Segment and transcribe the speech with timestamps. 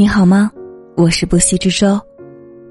[0.00, 0.50] 你好吗？
[0.96, 2.00] 我是不息之舟。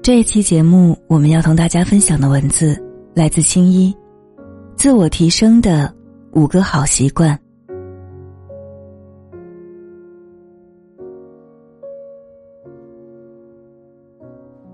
[0.02, 2.76] 这一期节目，我们要同大家分享的文字
[3.14, 3.94] 来自青衣，
[4.74, 5.94] 自我提升的
[6.32, 7.38] 五个好习惯。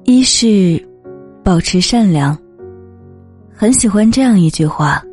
[0.04, 0.82] 一是
[1.44, 2.34] 保持善良。
[3.52, 5.04] 很喜欢这样一句话：“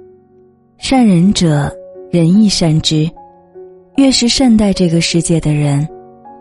[0.79, 1.69] 善人者，
[2.09, 3.05] 人亦善之。”
[3.97, 5.85] 越是善待这个世界的人，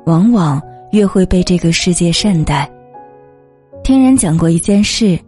[0.06, 0.62] 往往。
[0.92, 2.70] 越会被这个世界善待。
[3.82, 5.18] 听人讲过一件事：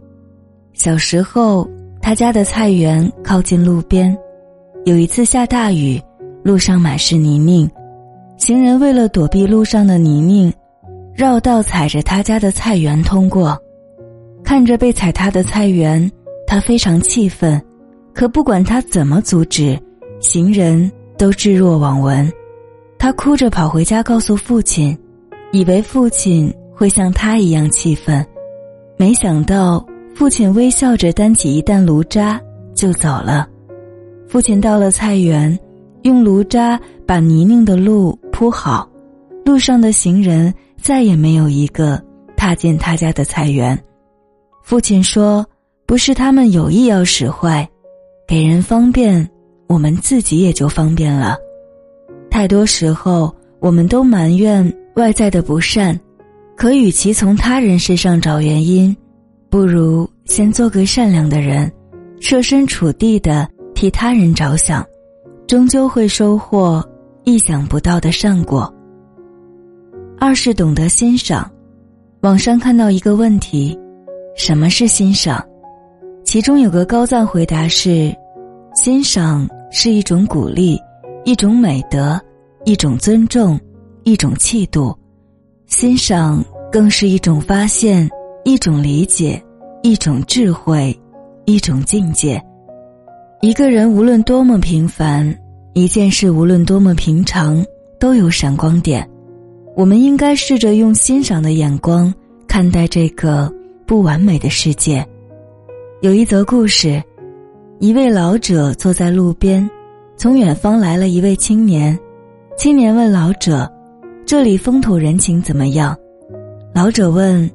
[0.73, 1.67] 小时候，
[2.01, 4.15] 他家的菜园靠近路边，
[4.85, 6.01] 有一次下大雨，
[6.43, 7.69] 路上满是泥泞，
[8.37, 10.53] 行人为了躲避路上的泥泞，
[11.15, 13.59] 绕道踩着他家的菜园通过。
[14.43, 16.09] 看着被踩塌的菜园，
[16.45, 17.59] 他非常气愤，
[18.13, 19.77] 可不管他怎么阻止，
[20.21, 22.31] 行人都置若罔闻。
[22.99, 24.95] 他哭着跑回家告诉父亲。
[25.55, 28.25] 以为父亲会像他一样气愤，
[28.97, 32.41] 没想到父亲微笑着担起一担炉渣
[32.75, 33.47] 就走了。
[34.27, 35.57] 父亲到了菜园，
[36.01, 38.85] 用炉渣把泥泞的路铺好，
[39.45, 42.03] 路上的行人再也没有一个
[42.35, 43.81] 踏进他家的菜园。
[44.61, 45.45] 父亲说
[45.87, 47.65] ：“不是他们有意要使坏，
[48.27, 49.25] 给人方便，
[49.67, 51.37] 我们自己也就方便了。
[52.29, 55.99] 太多时候，我们都埋怨。”外在的不善，
[56.55, 58.95] 可与其从他人身上找原因，
[59.49, 61.69] 不如先做个善良的人，
[62.21, 64.85] 设身处地的替他人着想，
[65.47, 66.81] 终究会收获
[67.25, 68.73] 意想不到的善果。
[70.17, 71.51] 二是懂得欣赏。
[72.21, 73.77] 网上看到一个问题：
[74.37, 75.45] 什么是欣赏？
[76.23, 78.15] 其中有个高赞回答是：
[78.73, 80.79] 欣赏是一种鼓励，
[81.25, 82.19] 一种美德，
[82.63, 83.59] 一种尊重。
[84.05, 84.95] 一种气度，
[85.65, 88.07] 欣赏更是一种发现，
[88.43, 89.43] 一种理解，
[89.81, 90.95] 一种智慧，
[91.45, 92.39] 一种境界。
[93.41, 95.35] 一个人无论多么平凡，
[95.73, 97.65] 一件事无论多么平常，
[97.99, 99.09] 都有闪光点。
[99.75, 102.13] 我们应该试着用欣赏的眼光
[102.47, 103.51] 看待这个
[103.87, 105.03] 不完美的世界。
[106.01, 107.01] 有一则故事，
[107.79, 109.67] 一位老者坐在路边，
[110.15, 111.97] 从远方来了一位青年，
[112.55, 113.67] 青年问老者。
[114.25, 115.95] 这里风土人情怎么样？
[116.73, 117.47] 老者问：“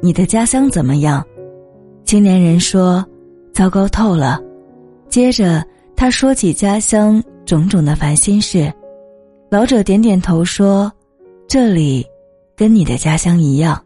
[0.00, 1.26] 你的家乡怎么样？”
[2.06, 3.04] 青年人说
[3.52, 4.40] ：“糟糕透了。”
[5.10, 5.66] 接着
[5.96, 8.72] 他说起家乡种种的烦心事。
[9.50, 10.90] 老者点点头说
[11.48, 12.06] ：“这里
[12.54, 13.82] 跟你的家乡一样。”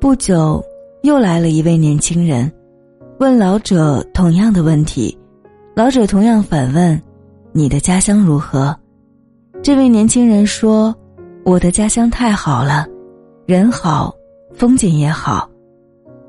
[0.00, 0.64] 不久，
[1.02, 2.50] 又来了一位年轻人，
[3.20, 5.14] 问老者同样的问题。
[5.76, 6.98] 老者同样反问
[7.52, 8.74] ：“你的家乡如何？”
[9.62, 10.96] 这位年轻人说。
[11.48, 12.86] 我的家乡太好了，
[13.46, 14.14] 人好，
[14.52, 15.48] 风景也好。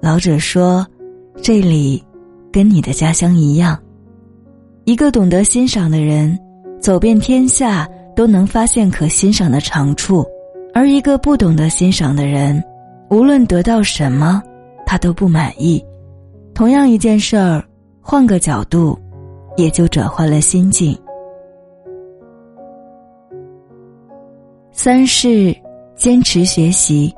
[0.01, 0.87] 老者说
[1.43, 2.01] ：“这里
[2.53, 3.77] 跟你的家乡一样。”
[4.85, 6.39] 一个懂得欣赏的人，
[6.79, 7.85] 走遍天下
[8.15, 10.23] 都能发现可欣赏的长处；
[10.73, 12.63] 而一个不懂得欣赏的人，
[13.09, 14.41] 无论得到什么，
[14.85, 15.83] 他都不满意。
[16.53, 17.61] 同样一件事儿，
[17.99, 18.97] 换个角度，
[19.57, 20.97] 也就转换了心境。
[24.81, 25.53] 三是
[25.93, 27.13] 坚持学习。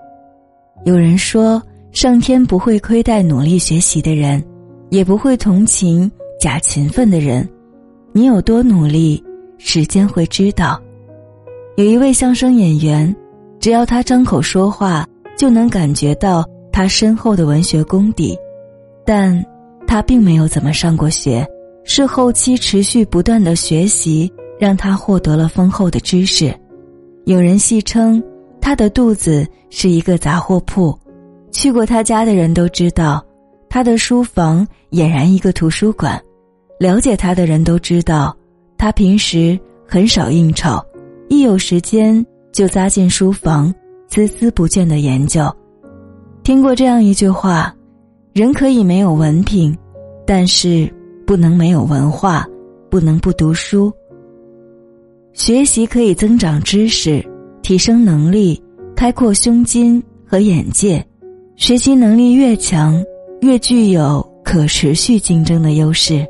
[0.83, 1.61] 有人说，
[1.91, 4.43] 上天不会亏待努力学习的人，
[4.89, 7.47] 也不会同情假勤奋的人。
[8.13, 9.23] 你有多努力，
[9.59, 10.81] 时间会知道。
[11.77, 13.15] 有一位相声演员，
[13.59, 15.07] 只要他张口说话，
[15.37, 18.35] 就能感觉到他深厚的文学功底，
[19.05, 19.39] 但
[19.85, 21.47] 他并没有怎么上过学，
[21.83, 26.51] 是后期持续不断的学习，让他获得了丰厚的知识。
[27.25, 28.21] 有人戏称，
[28.59, 30.97] 他的肚子是一个杂货铺。
[31.51, 33.23] 去过他家的人都知道，
[33.69, 36.19] 他的书房俨然一个图书馆。
[36.79, 38.35] 了解他的人都知道，
[38.77, 40.83] 他平时很少应酬，
[41.29, 43.71] 一有时间就扎进书房，
[44.09, 45.43] 孜孜不倦的研究。
[46.43, 47.71] 听过这样一句话：
[48.33, 49.77] 人可以没有文凭，
[50.25, 50.91] 但是
[51.27, 52.47] 不能没有文化，
[52.89, 53.93] 不能不读书。
[55.33, 57.25] 学习可以增长知识，
[57.61, 58.61] 提升能力，
[58.95, 61.03] 开阔胸襟和眼界。
[61.55, 63.01] 学习能力越强，
[63.41, 66.25] 越具有可持续竞争的优势。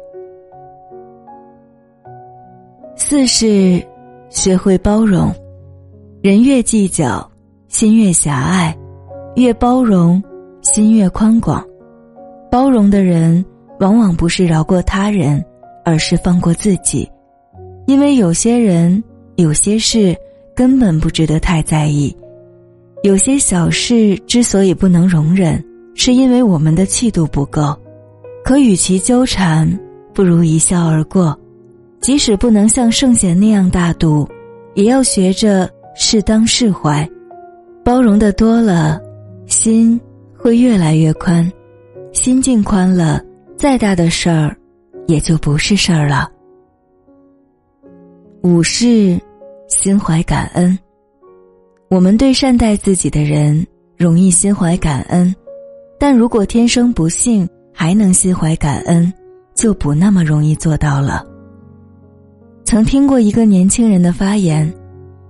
[2.96, 3.82] 四是
[4.30, 5.34] 学会包容，
[6.22, 7.28] 人越计较，
[7.70, 8.72] 心越狭隘；
[9.36, 10.22] 越包容，
[10.62, 11.66] 心越宽广。
[12.52, 13.44] 包容的人，
[13.80, 15.44] 往往不是饶过他人，
[15.84, 17.10] 而是放过自己。
[17.92, 19.04] 因为有些人、
[19.36, 20.16] 有些事
[20.56, 22.16] 根本不值得太在意，
[23.04, 25.62] 有些小事之所以不能容忍，
[25.94, 27.78] 是因为我们的气度不够。
[28.46, 29.70] 可与其纠缠，
[30.14, 31.38] 不如一笑而过。
[32.00, 34.26] 即使不能像圣贤那样大度，
[34.74, 37.06] 也要学着适当释怀。
[37.84, 39.02] 包容的多了，
[39.48, 40.00] 心
[40.38, 41.52] 会越来越宽。
[42.14, 43.22] 心境宽了，
[43.58, 44.56] 再大的事儿，
[45.08, 46.32] 也就不是事儿了。
[48.44, 49.20] 五是
[49.68, 50.78] 心怀感恩。
[51.90, 53.66] 我们对善待自己的人
[53.96, 55.34] 容易心怀感恩，
[56.00, 59.14] 但如果天生不幸还能心怀感恩，
[59.54, 61.24] 就不那么容易做到了。
[62.64, 64.74] 曾听过一个年轻人的发言，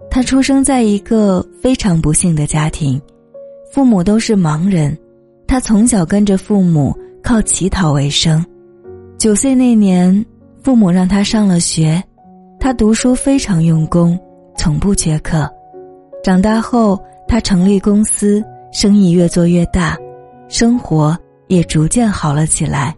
[0.09, 3.01] 他出生在一个非常不幸的家庭，
[3.73, 4.97] 父母都是盲人，
[5.45, 8.45] 他从小跟着父母靠乞讨为生。
[9.17, 10.25] 九岁那年，
[10.63, 12.01] 父母让他上了学，
[12.63, 14.17] 他读书非常用功，
[14.55, 15.49] 从不缺课。
[16.23, 16.97] 长大后，
[17.27, 18.39] 他成立公司，
[18.71, 19.97] 生意越做越大，
[20.47, 21.17] 生活
[21.47, 22.95] 也逐渐好了起来。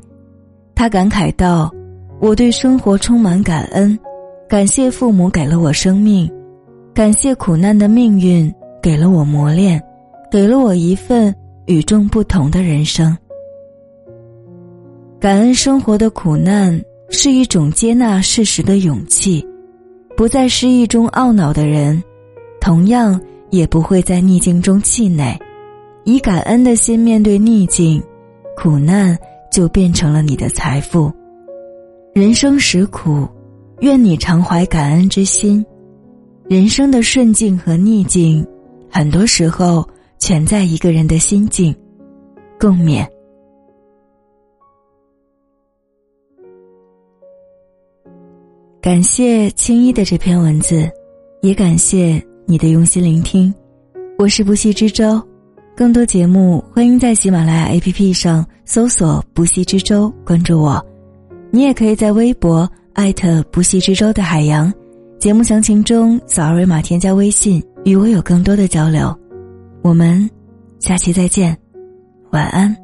[0.75, 1.71] 他感慨道
[2.19, 3.97] ：“我对生活充满感恩，
[4.49, 6.29] 感谢父母给了我生命，
[6.93, 9.81] 感谢苦难的命运给了我磨练，
[10.29, 11.33] 给了我一份
[11.67, 13.17] 与众不同的人生。
[15.21, 16.77] 感恩生活的苦难
[17.09, 19.47] 是一种接纳事实的勇气，
[20.15, 22.01] 不在失意中懊恼的人。”
[22.61, 23.19] 同样
[23.49, 25.37] 也不会在逆境中气馁，
[26.05, 28.01] 以感恩的心面对逆境，
[28.55, 29.17] 苦难
[29.51, 31.11] 就变成了你的财富。
[32.13, 33.27] 人生实苦，
[33.81, 35.65] 愿你常怀感恩之心。
[36.47, 38.47] 人生的顺境和逆境，
[38.89, 39.85] 很多时候
[40.17, 41.75] 全在一个人的心境。
[42.57, 43.05] 共勉。
[48.83, 50.91] 感谢青衣的这篇文字，
[51.41, 52.21] 也感谢。
[52.45, 53.53] 你的用心聆听，
[54.17, 55.25] 我是不息之舟。
[55.73, 60.85] 更多节目，欢迎在喜马拉雅 APP 上搜索“不息之舟”，关注我。
[61.49, 64.71] 你也可以在微博艾特“不息之舟”的海洋，
[65.17, 69.17] 节目详情中扫二维码添加微信，与我有更多的交流。
[69.81, 70.29] 我们
[70.79, 71.57] 下期再见，
[72.31, 72.82] 晚安。